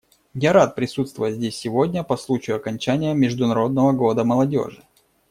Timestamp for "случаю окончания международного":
2.17-3.91